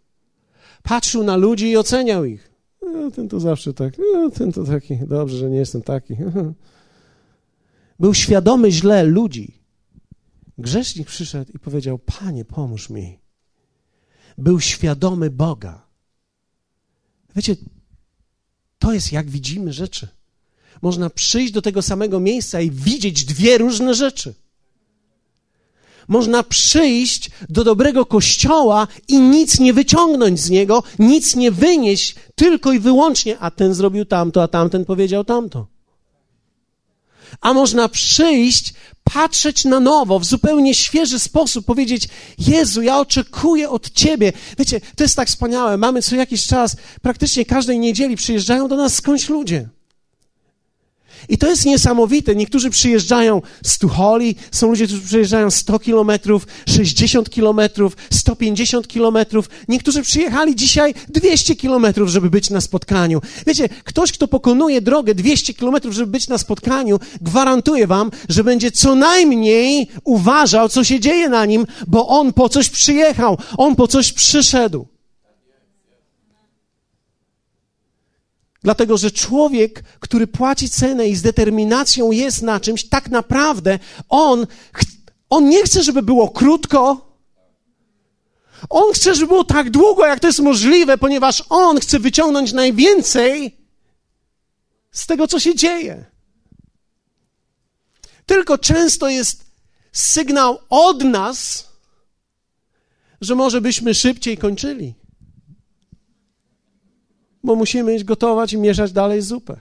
[0.82, 2.50] Patrzył na ludzi i oceniał ich.
[2.82, 6.16] No, ten to zawsze tak, no, ten to taki, dobrze, że nie jestem taki.
[8.00, 9.60] Był świadomy źle ludzi.
[10.58, 13.18] Grzesznik przyszedł i powiedział: Panie, pomóż mi.
[14.38, 15.89] Był świadomy Boga.
[17.36, 17.56] Wiecie,
[18.78, 20.08] to jest jak widzimy rzeczy.
[20.82, 24.34] Można przyjść do tego samego miejsca i widzieć dwie różne rzeczy.
[26.08, 32.72] Można przyjść do dobrego kościoła i nic nie wyciągnąć z niego, nic nie wynieść, tylko
[32.72, 35.66] i wyłącznie, a ten zrobił tamto, a tamten powiedział tamto.
[37.40, 38.74] A można przyjść,
[39.14, 44.32] patrzeć na nowo, w zupełnie świeży sposób, powiedzieć: Jezu, ja oczekuję od Ciebie.
[44.58, 45.76] Wiecie, to jest tak wspaniałe.
[45.76, 49.68] Mamy co jakiś czas, praktycznie każdej niedzieli przyjeżdżają do nas skądś ludzie.
[51.28, 52.36] I to jest niesamowite.
[52.36, 59.48] Niektórzy przyjeżdżają z Tucholi, są ludzie, którzy przyjeżdżają 100 kilometrów, 60 kilometrów, 150 kilometrów.
[59.68, 63.20] Niektórzy przyjechali dzisiaj 200 kilometrów, żeby być na spotkaniu.
[63.46, 68.70] Wiecie, ktoś, kto pokonuje drogę 200 kilometrów, żeby być na spotkaniu, gwarantuje wam, że będzie
[68.70, 73.88] co najmniej uważał, co się dzieje na nim, bo on po coś przyjechał, on po
[73.88, 74.86] coś przyszedł.
[78.62, 84.46] Dlatego, że człowiek, który płaci cenę i z determinacją jest na czymś, tak naprawdę on,
[85.30, 87.10] on nie chce, żeby było krótko.
[88.70, 93.56] On chce, żeby było tak długo, jak to jest możliwe, ponieważ on chce wyciągnąć najwięcej
[94.92, 96.04] z tego, co się dzieje.
[98.26, 99.44] Tylko często jest
[99.92, 101.68] sygnał od nas,
[103.20, 104.99] że może byśmy szybciej kończyli
[107.44, 109.56] bo musimy iść gotować i mieszać dalej zupę.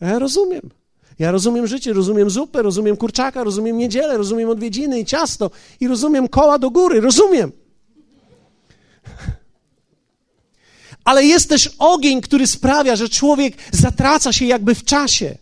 [0.00, 0.70] Ja rozumiem.
[1.18, 5.50] Ja rozumiem życie, rozumiem zupę, rozumiem kurczaka, rozumiem niedzielę, rozumiem odwiedziny i ciasto
[5.80, 7.52] i rozumiem koła do góry, rozumiem.
[11.04, 15.38] Ale jest też ogień, który sprawia, że człowiek zatraca się jakby w czasie.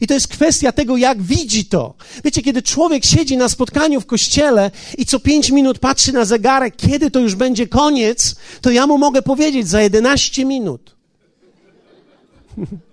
[0.00, 1.94] I to jest kwestia tego, jak widzi to.
[2.24, 6.76] Wiecie, kiedy człowiek siedzi na spotkaniu w kościele i co pięć minut patrzy na zegarek,
[6.76, 10.96] kiedy to już będzie koniec, to ja mu mogę powiedzieć za 11 minut.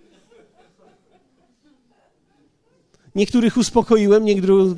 [3.15, 4.25] Niektórych uspokoiłem,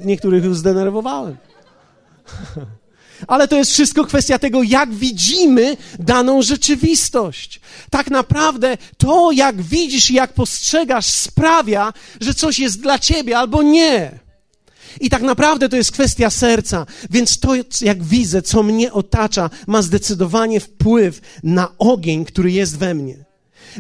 [0.06, 1.38] niektórych zdenerwowałem.
[3.28, 7.62] Ale to jest wszystko kwestia tego, jak widzimy daną rzeczywistość.
[7.90, 13.64] Tak naprawdę to, jak widzisz i jak postrzegasz, sprawia, że coś jest dla ciebie albo
[13.64, 14.20] nie.
[15.00, 19.82] I tak naprawdę to jest kwestia serca, więc to, jak widzę, co mnie otacza, ma
[19.82, 23.31] zdecydowanie wpływ na ogień, który jest we mnie.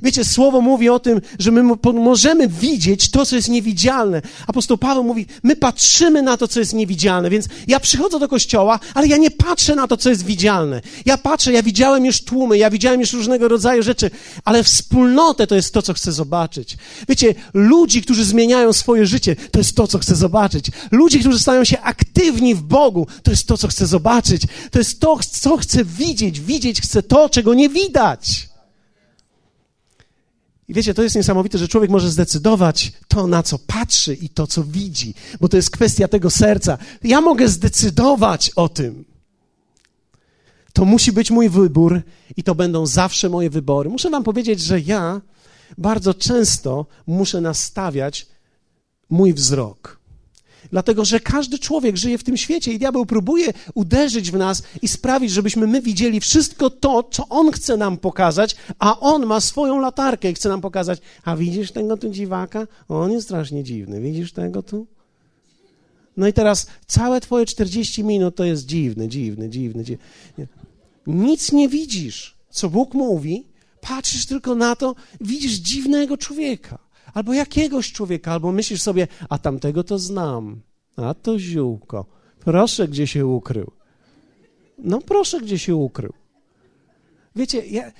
[0.03, 4.21] Wiecie, słowo mówi o tym, że my możemy widzieć to, co jest niewidzialne.
[4.47, 8.79] Apostoł Paweł mówi, my patrzymy na to, co jest niewidzialne, więc ja przychodzę do kościoła,
[8.93, 10.81] ale ja nie patrzę na to, co jest widzialne.
[11.05, 14.11] Ja patrzę, ja widziałem już tłumy, ja widziałem już różnego rodzaju rzeczy,
[14.45, 16.77] ale wspólnotę to jest to, co chcę zobaczyć.
[17.09, 20.65] Wiecie, ludzi, którzy zmieniają swoje życie, to jest to, co chcę zobaczyć.
[20.91, 24.41] Ludzi, którzy stają się aktywni w Bogu, to jest to, co chcę zobaczyć.
[24.71, 26.39] To jest to, co chcę widzieć.
[26.39, 28.50] Widzieć chcę to, czego nie widać.
[30.71, 34.47] I wiecie, to jest niesamowite, że człowiek może zdecydować to, na co patrzy i to,
[34.47, 36.77] co widzi, bo to jest kwestia tego serca.
[37.03, 39.05] Ja mogę zdecydować o tym.
[40.73, 42.01] To musi być mój wybór
[42.37, 43.89] i to będą zawsze moje wybory.
[43.89, 45.21] Muszę Wam powiedzieć, że ja
[45.77, 48.27] bardzo często muszę nastawiać
[49.09, 50.00] mój wzrok
[50.71, 54.87] Dlatego, że każdy człowiek żyje w tym świecie i diabeł próbuje uderzyć w nas i
[54.87, 59.79] sprawić, żebyśmy my widzieli wszystko to, co on chce nam pokazać, a on ma swoją
[59.79, 60.99] latarkę i chce nam pokazać.
[61.25, 62.67] A widzisz tego tu dziwaka?
[62.89, 64.01] On jest strasznie dziwny.
[64.01, 64.87] Widzisz tego tu?
[66.17, 69.83] No i teraz całe twoje 40 minut to jest dziwny, dziwny, dziwny.
[69.83, 70.03] dziwny.
[71.07, 73.45] Nic nie widzisz, co Bóg mówi,
[73.81, 79.83] patrzysz tylko na to, widzisz dziwnego człowieka albo jakiegoś człowieka, albo myślisz sobie, a tamtego
[79.83, 80.61] to znam,
[80.95, 82.05] a to ziółko.
[82.39, 83.71] Proszę, gdzie się ukrył.
[84.77, 86.13] No proszę, gdzie się ukrył.
[87.35, 87.91] Wiecie, ja,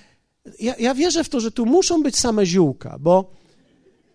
[0.60, 3.32] ja, ja wierzę w to, że tu muszą być same ziółka, bo,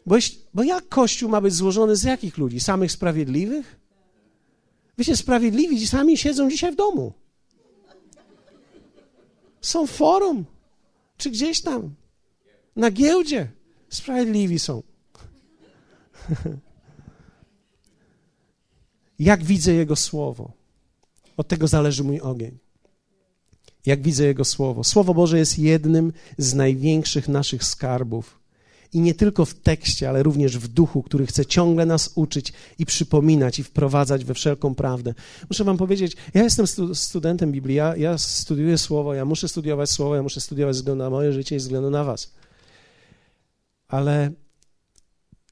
[0.07, 0.17] bo,
[0.55, 2.61] bo jak Kościół ma być złożony z jakich ludzi?
[2.61, 3.81] Samych sprawiedliwych?
[4.99, 7.13] Wiecie, sprawiedliwi sami siedzą dzisiaj w domu.
[9.61, 10.45] Są w forum,
[11.17, 11.95] czy gdzieś tam,
[12.77, 13.49] na giełdzie.
[13.89, 14.83] Sprawiedliwi są.
[19.19, 20.53] Jak widzę Jego słowo?
[21.37, 22.59] Od tego zależy mój ogień.
[23.87, 24.85] Jak widzę Jego słowo?
[24.85, 28.41] Słowo Boże jest jednym z największych naszych skarbów.
[28.93, 32.87] I nie tylko w tekście, ale również w duchu, który chce ciągle nas uczyć i
[32.87, 35.15] przypominać i wprowadzać we wszelką prawdę.
[35.51, 39.91] Muszę Wam powiedzieć, ja jestem stu studentem Biblii, ja, ja studiuję słowo, ja muszę studiować
[39.91, 42.33] słowo, ja muszę studiować ze względu na moje życie i ze względu na Was
[43.89, 44.31] ale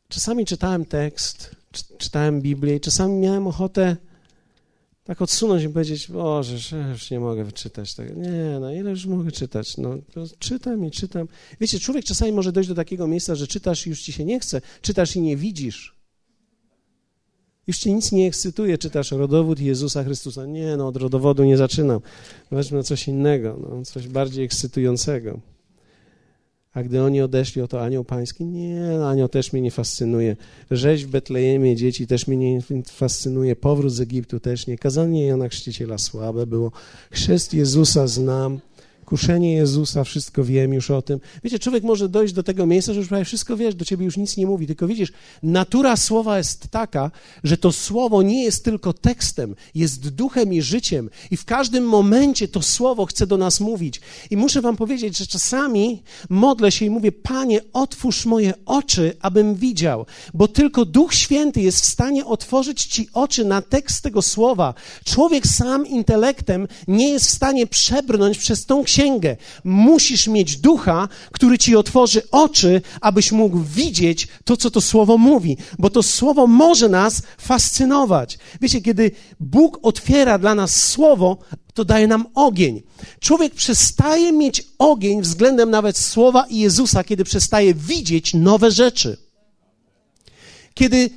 [0.09, 1.57] czasami czytałem tekst,
[1.99, 3.97] czytałem Biblię i czasami miałem ochotę
[5.05, 8.15] tak odsunąć i powiedzieć, Boże, ja już nie mogę wyczytać tego.
[8.15, 9.77] Nie, no ile już mogę czytać?
[9.77, 9.97] No,
[10.39, 11.29] czytam i czytam.
[11.61, 14.41] Wiecie, człowiek czasami może dojść do takiego miejsca, że czytasz i już ci się nie
[14.41, 15.95] chce, czytasz i nie widzisz.
[17.67, 20.47] Już cię nic nie ekscytuje, czytasz rodowód Jezusa Chrystusa.
[20.47, 22.01] Nie, no od rodowodu nie zaczynam.
[22.51, 25.41] Weźmy coś innego, no, coś bardziej ekscytującego.
[26.75, 30.37] A gdy oni odeszli, oto anioł pański, nie, anioł też mnie nie fascynuje.
[30.71, 33.57] Rzeź w Betlejemie dzieci też mnie nie fascynuje.
[33.57, 34.79] Powrót z Egiptu też nie.
[34.79, 36.73] Kazanie Jana Chrzciciela słabe było.
[37.11, 38.61] Chrzest Jezusa znam.
[39.05, 41.21] Kuszenie Jezusa, wszystko wiem już o tym.
[41.45, 44.17] Wiecie, człowiek może dojść do tego miejsca, że już prawie wszystko wiesz, do ciebie już
[44.17, 45.13] nic nie mówi, tylko widzisz,
[45.43, 47.11] natura słowa jest taka,
[47.45, 52.49] że to słowo nie jest tylko tekstem, jest duchem i życiem i w każdym momencie
[52.49, 54.01] to słowo chce do nas mówić.
[54.31, 59.55] I muszę wam powiedzieć, że czasami modlę się i mówię, Panie, otwórz moje oczy, abym
[59.55, 64.75] widział, bo tylko Duch Święty jest w stanie otworzyć ci oczy na tekst tego słowa.
[65.05, 69.37] Człowiek sam intelektem nie jest w stanie przebrnąć przez tą księgę, księgę.
[69.65, 75.57] Musisz mieć ducha, który ci otworzy oczy, abyś mógł widzieć to, co to słowo mówi,
[75.79, 78.39] bo to słowo może nas fascynować.
[78.61, 81.39] Wiecie, kiedy Bóg otwiera dla nas słowo,
[81.75, 82.83] to daje nam ogień.
[83.21, 89.17] Człowiek przestaje mieć ogień względem nawet słowa i Jezusa, kiedy przestaje widzieć nowe rzeczy.
[90.75, 91.11] Kiedy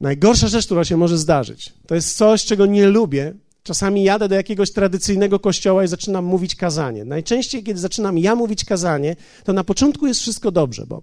[0.00, 4.34] najgorsza rzecz, która się może zdarzyć, to jest coś, czego nie lubię, Czasami jadę do
[4.34, 7.04] jakiegoś tradycyjnego kościoła i zaczynam mówić kazanie.
[7.04, 11.02] Najczęściej, kiedy zaczynam ja mówić kazanie, to na początku jest wszystko dobrze, bo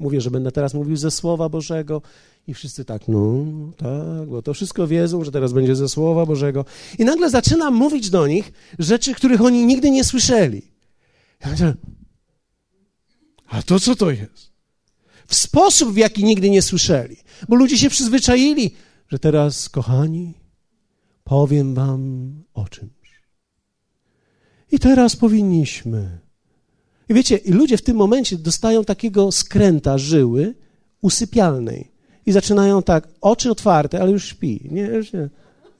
[0.00, 2.02] mówię, że będę teraz mówił ze Słowa Bożego
[2.46, 3.44] i wszyscy tak, no
[3.76, 6.64] tak, bo to wszystko wiedzą, że teraz będzie ze Słowa Bożego.
[6.98, 10.62] I nagle zaczynam mówić do nich rzeczy, których oni nigdy nie słyszeli.
[11.44, 11.74] Ja mówię,
[13.48, 14.52] a to co to jest?
[15.26, 17.16] W sposób, w jaki nigdy nie słyszeli.
[17.48, 18.70] Bo ludzie się przyzwyczaili,
[19.08, 20.34] że teraz, kochani,
[21.26, 23.22] powiem wam o czymś.
[24.72, 26.18] I teraz powinniśmy.
[27.08, 30.54] I wiecie, ludzie w tym momencie dostają takiego skręta żyły
[31.02, 31.90] usypialnej.
[32.26, 34.68] I zaczynają tak, oczy otwarte, ale już śpi.
[34.70, 35.28] Nie, już nie,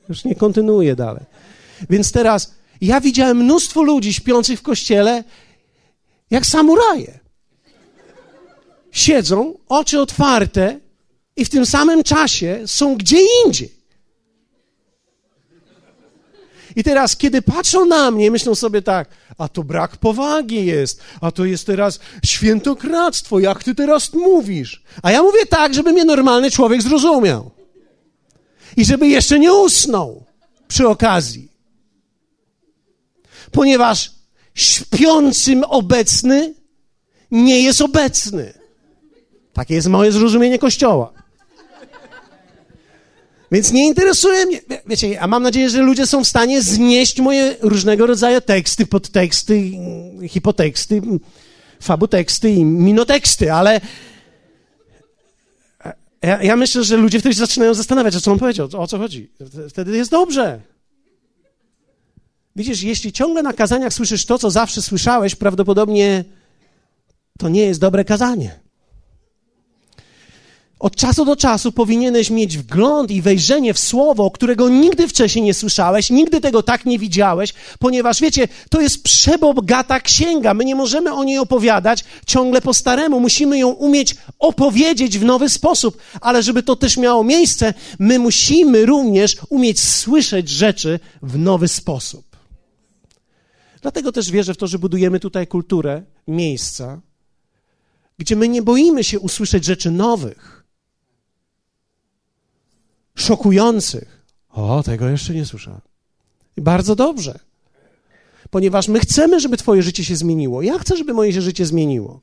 [0.09, 1.24] już nie kontynuuje dalej.
[1.90, 5.24] Więc teraz ja widziałem mnóstwo ludzi śpiących w kościele,
[6.30, 7.18] jak samuraje.
[8.90, 10.80] Siedzą, oczy otwarte
[11.37, 13.75] i w tym samym czasie są gdzie indziej.
[16.76, 19.08] I teraz, kiedy patrzą na mnie, myślą sobie tak,
[19.38, 24.82] a to brak powagi jest, a to jest teraz świętokradztwo, jak ty teraz mówisz?
[25.02, 27.50] A ja mówię tak, żeby mnie normalny człowiek zrozumiał.
[28.76, 30.24] I żeby jeszcze nie usnął
[30.68, 31.48] przy okazji.
[33.52, 34.12] Ponieważ
[34.54, 36.54] śpiącym obecny
[37.30, 38.52] nie jest obecny.
[39.52, 41.12] Takie jest moje zrozumienie Kościoła.
[43.52, 47.56] Więc nie interesuje mnie, wiecie, a mam nadzieję, że ludzie są w stanie znieść moje
[47.61, 49.70] różnego rodzaju teksty, podteksty,
[50.28, 51.02] hipoteksty,
[51.80, 53.80] fabuteksty i minoteksty, ale
[56.22, 59.30] ja, ja, myślę, że ludzie wtedy zaczynają zastanawiać, o co on powiedział, o co chodzi.
[59.68, 60.61] Wtedy jest dobrze.
[62.56, 66.24] Widzisz, jeśli ciągle na kazaniach słyszysz to, co zawsze słyszałeś, prawdopodobnie
[67.38, 68.65] to nie jest dobre kazanie.
[70.78, 75.54] Od czasu do czasu powinieneś mieć wgląd i wejrzenie w słowo, którego nigdy wcześniej nie
[75.54, 80.54] słyszałeś, nigdy tego tak nie widziałeś, ponieważ wiecie, to jest przebogata księga.
[80.54, 83.20] My nie możemy o niej opowiadać ciągle po staremu.
[83.20, 88.86] Musimy ją umieć opowiedzieć w nowy sposób, ale żeby to też miało miejsce, my musimy
[88.86, 92.36] również umieć słyszeć rzeczy w nowy sposób.
[93.82, 97.00] Dlatego też wierzę w to, że budujemy tutaj kulturę, miejsca,
[98.18, 100.56] gdzie my nie boimy się usłyszeć rzeczy nowych
[103.16, 104.22] szokujących.
[104.50, 105.81] O, tego jeszcze nie słyszałem.
[106.57, 107.38] I bardzo dobrze.
[108.50, 110.62] Ponieważ my chcemy, żeby Twoje życie się zmieniło.
[110.62, 112.20] Ja chcę, żeby moje się życie zmieniło.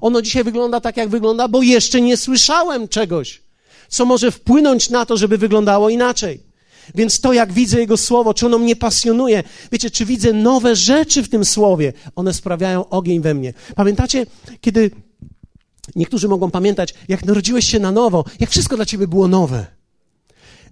[0.00, 3.42] Ono dzisiaj wygląda tak, jak wygląda, bo jeszcze nie słyszałem czegoś,
[3.88, 6.48] co może wpłynąć na to, żeby wyglądało inaczej.
[6.94, 11.22] Więc to, jak widzę Jego słowo, czy ono mnie pasjonuje, wiecie, czy widzę nowe rzeczy
[11.22, 13.54] w tym słowie, one sprawiają ogień we mnie.
[13.76, 14.26] Pamiętacie,
[14.60, 14.90] kiedy
[15.96, 19.77] niektórzy mogą pamiętać, jak narodziłeś się na nowo, jak wszystko dla ciebie było nowe.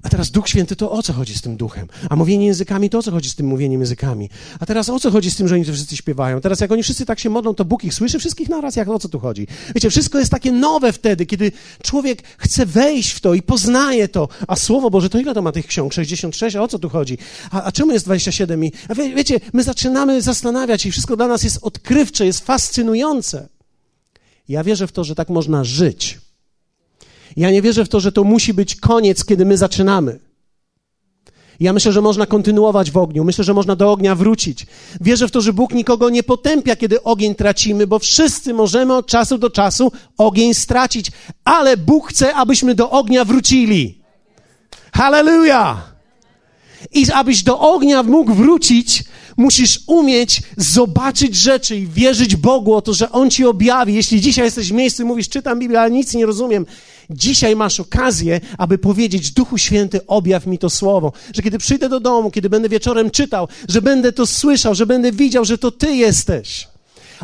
[0.03, 1.89] A teraz Duch Święty, to o co chodzi z tym duchem?
[2.11, 4.31] A mówienie językami, to o co chodzi z tym mówieniem językami?
[4.61, 6.41] A teraz o co chodzi z tym, że oni wszyscy śpiewają?
[6.41, 8.99] Teraz jak oni wszyscy tak się modlą, to Bóg ich słyszy wszystkich naraz, jak o
[8.99, 9.47] co tu chodzi?
[9.75, 14.29] Wiecie, wszystko jest takie nowe wtedy, kiedy człowiek chce wejść w to i poznaje to.
[14.49, 15.93] A Słowo Boże, to ile to ma tych ksiąg?
[15.93, 16.57] 66?
[16.57, 17.19] A o co tu chodzi?
[17.51, 18.65] A, a czemu jest 27?
[18.65, 23.49] I, a wie, wiecie, my zaczynamy zastanawiać i wszystko dla nas jest odkrywcze, jest fascynujące.
[24.49, 26.26] Ja wierzę w to, że tak można żyć
[27.37, 30.19] ja nie wierzę w to, że to musi być koniec, kiedy my zaczynamy.
[31.61, 33.25] Ja myślę, że można kontynuować w ogniu.
[33.25, 34.67] Myślę, że można do ognia wrócić.
[35.01, 39.07] Wierzę w to, że Bóg nikogo nie potępia, kiedy ogień tracimy, bo wszyscy możemy od
[39.07, 41.11] czasu do czasu ogień stracić,
[41.45, 43.99] ale Bóg chce, abyśmy do ognia wrócili.
[44.93, 45.97] Hallelujah!
[46.93, 49.05] I abyś do ognia mógł wrócić,
[49.37, 53.95] musisz umieć zobaczyć rzeczy i wierzyć Bogu o to, że On ci objawi.
[53.95, 56.67] Jeśli dzisiaj jesteś w miejscu i mówisz, czytam Biblię, ale nic nie rozumiem,
[57.11, 61.13] dzisiaj masz okazję, aby powiedzieć, Duchu Święty, objaw mi to słowo.
[61.35, 65.13] Że kiedy przyjdę do domu, kiedy będę wieczorem czytał, że będę to słyszał, że będę
[65.13, 66.69] widział, że to Ty jesteś.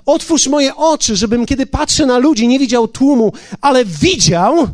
[0.07, 4.69] Otwórz moje oczy, żebym kiedy patrzę na ludzi, nie widział tłumu, ale widział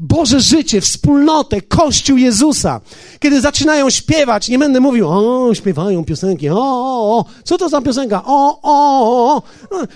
[0.00, 2.80] Boże życie, wspólnotę, Kościół Jezusa.
[3.20, 7.80] Kiedy zaczynają śpiewać, nie będę mówił, o, śpiewają piosenki, o, o, o, co to za
[7.80, 9.42] piosenka, o, o, o,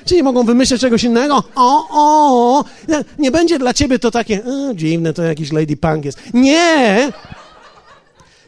[0.05, 2.65] czy nie mogą wymyśleć czegoś innego, o, o, o.
[3.19, 6.19] Nie będzie dla ciebie to takie, e, dziwne, to jakiś lady punk jest.
[6.35, 7.13] Nie,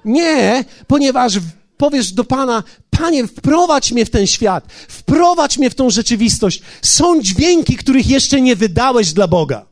[0.05, 1.33] nie, ponieważ
[1.77, 6.63] powiesz do Pana, Panie, wprowadź mnie w ten świat, wprowadź mnie w tą rzeczywistość.
[6.83, 9.70] Są dźwięki, których jeszcze nie wydałeś dla Boga.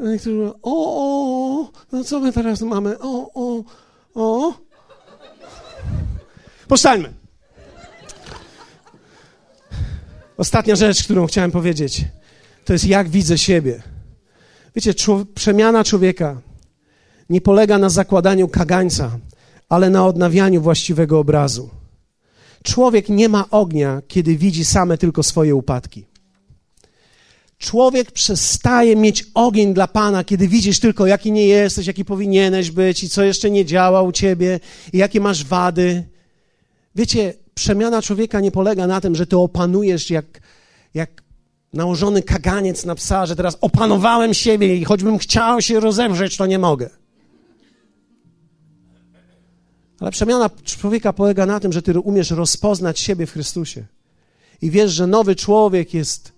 [0.00, 0.72] Niektórzy mówią, o,
[1.62, 2.98] o, no co my teraz mamy?
[2.98, 3.64] O, o,
[4.14, 4.54] o.
[6.68, 7.12] Powstańmy.
[10.36, 12.04] Ostatnia rzecz, którą chciałem powiedzieć,
[12.64, 13.82] to jest jak widzę siebie.
[14.74, 14.94] Wiecie,
[15.34, 16.40] przemiana człowieka
[17.30, 19.18] nie polega na zakładaniu kagańca,
[19.68, 21.70] ale na odnawianiu właściwego obrazu.
[22.62, 26.06] Człowiek nie ma ognia, kiedy widzi same tylko swoje upadki.
[27.58, 33.04] Człowiek przestaje mieć ogień dla Pana, kiedy widzisz tylko, jaki nie jesteś, jaki powinieneś być
[33.04, 34.60] i co jeszcze nie działa u ciebie
[34.92, 36.04] i jakie masz wady.
[36.94, 40.40] Wiecie, przemiana człowieka nie polega na tym, że ty opanujesz jak,
[40.94, 41.22] jak
[41.72, 46.58] nałożony kaganiec na psa, że teraz opanowałem siebie i choćbym chciał się rozemrzeć, to nie
[46.58, 46.90] mogę.
[50.00, 53.84] Ale przemiana człowieka polega na tym, że ty umiesz rozpoznać siebie w Chrystusie.
[54.62, 56.35] I wiesz, że nowy człowiek jest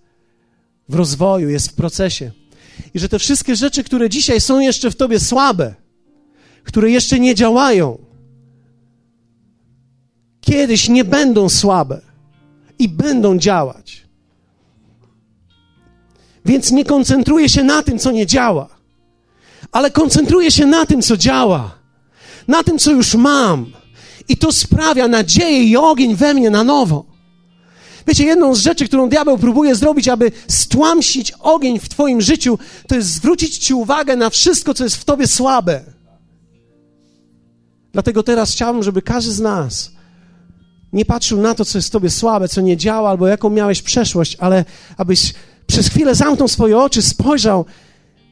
[0.89, 2.31] w rozwoju, jest w procesie.
[2.93, 5.75] I że te wszystkie rzeczy, które dzisiaj są jeszcze w tobie słabe,
[6.63, 7.97] które jeszcze nie działają,
[10.41, 12.01] kiedyś nie będą słabe
[12.79, 14.03] i będą działać.
[16.45, 18.69] Więc nie koncentruję się na tym, co nie działa,
[19.71, 21.75] ale koncentruję się na tym, co działa,
[22.47, 23.73] na tym, co już mam.
[24.27, 27.08] I to sprawia nadzieję i ogień we mnie na nowo.
[28.09, 32.95] Wiecie, jedną z rzeczy, którą diabeł próbuje zrobić, aby stłamsić ogień w Twoim życiu, to
[32.95, 35.81] jest zwrócić Ci uwagę na wszystko, co jest w Tobie słabe.
[37.93, 39.91] Dlatego teraz chciałbym, żeby każdy z nas
[40.93, 43.81] nie patrzył na to, co jest w Tobie słabe, co nie działa, albo jaką miałeś
[43.81, 44.65] przeszłość, ale
[44.97, 45.33] abyś
[45.67, 47.65] przez chwilę zamknął swoje oczy, spojrzał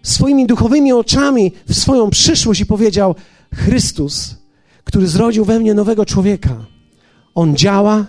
[0.03, 3.15] swoimi duchowymi oczami w swoją przyszłość i powiedział:
[3.55, 4.35] Chrystus,
[4.83, 6.65] który zrodził we mnie nowego człowieka,
[7.35, 8.05] on działa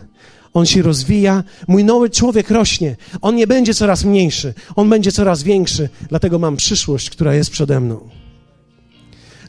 [0.55, 2.96] on się rozwija, mój nowy człowiek rośnie.
[3.20, 7.80] On nie będzie coraz mniejszy, on będzie coraz większy, dlatego mam przyszłość, która jest przede
[7.80, 8.09] mną.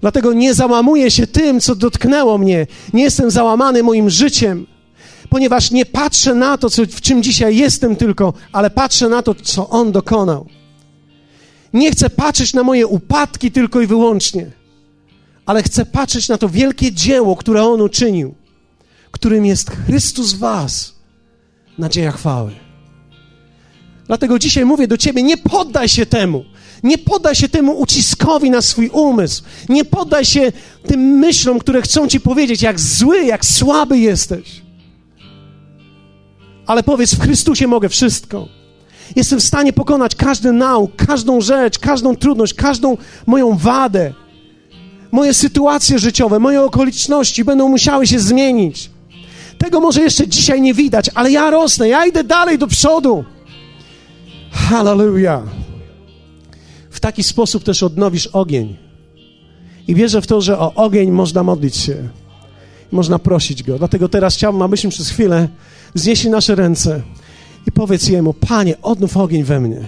[0.02, 2.68] Dlatego nie załamuję się tym, co dotknęło mnie.
[2.94, 4.68] Nie jestem załamany moim życiem,
[5.30, 9.36] ponieważ nie patrzę na to, co, w czym dzisiaj jestem tylko, ale patrzę na to,
[9.36, 10.46] co On dokonał.
[11.74, 14.52] Nie chcę patrzeć na moje upadki tylko i wyłącznie,
[15.46, 18.36] ale chcę patrzeć na to wielkie dzieło, które On uczynił
[19.20, 20.94] którym jest Chrystus w Was,
[21.78, 22.52] nadzieja chwały.
[24.08, 26.46] Dlatego dzisiaj mówię do Ciebie, nie poddaj się temu.
[26.84, 29.44] Nie poddaj się temu uciskowi na swój umysł.
[29.70, 30.52] Nie poddaj się
[30.88, 34.62] tym myślom, które chcą Ci powiedzieć, jak zły, jak słaby jesteś.
[36.66, 38.48] Ale powiedz, w Chrystusie mogę wszystko.
[39.16, 44.14] Jestem w stanie pokonać każdy nauk, każdą rzecz, każdą trudność, każdą moją wadę.
[45.12, 48.90] Moje sytuacje życiowe, moje okoliczności będą musiały się zmienić.
[49.60, 53.26] Tego może jeszcze dzisiaj nie widać, ale ja rosnę, ja idę dalej do przodu.
[54.52, 55.44] Hallelujah.
[56.90, 58.78] W taki sposób też odnowisz ogień.
[59.88, 62.10] I wierzę w to, że o ogień można modlić się.
[62.92, 63.78] Można prosić go.
[63.78, 65.48] Dlatego teraz chciałbym, abyśmy przez chwilę
[65.96, 67.02] wznieśli nasze ręce
[67.68, 69.88] i powiedz Jemu, Panie, odnów ogień we mnie.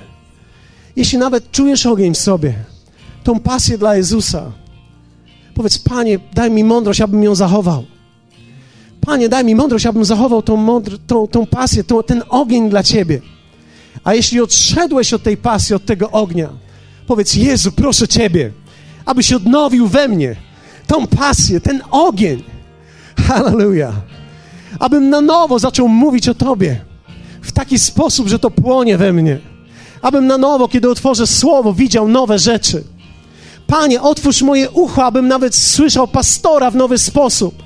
[0.95, 2.53] Jeśli nawet czujesz ogień w sobie,
[3.23, 4.51] tą pasję dla Jezusa,
[5.55, 7.85] powiedz, Panie, daj mi mądrość, abym ją zachował.
[9.01, 12.83] Panie, daj mi mądrość, abym zachował tą, mądr- tą, tą pasję, tą, ten ogień dla
[12.83, 13.21] Ciebie.
[14.03, 16.49] A jeśli odszedłeś od tej pasji, od tego ognia,
[17.07, 18.51] powiedz, Jezu, proszę Ciebie,
[19.05, 20.35] abyś odnowił we mnie
[20.87, 22.43] tą pasję, ten ogień.
[23.27, 23.93] Hallelujah.
[24.79, 26.81] Abym na nowo zaczął mówić o Tobie
[27.41, 29.39] w taki sposób, że to płonie we mnie.
[30.01, 32.83] Abym na nowo, kiedy otworzę słowo, widział nowe rzeczy.
[33.67, 37.63] Panie, otwórz moje ucho, abym nawet słyszał pastora w nowy sposób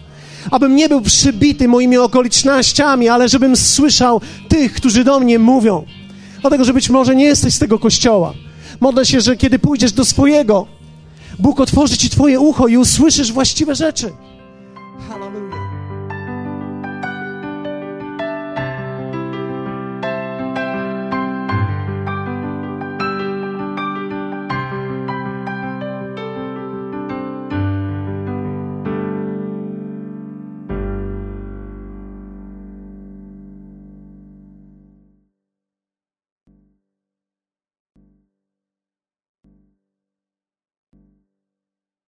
[0.51, 5.85] abym nie był przybity moimi okolicznościami, ale żebym słyszał tych, którzy do mnie mówią.
[6.41, 8.33] Dlatego, że być może nie jesteś z tego kościoła.
[8.79, 10.67] Modlę się, że kiedy pójdziesz do swojego,
[11.39, 14.11] Bóg otworzy ci twoje ucho i usłyszysz właściwe rzeczy.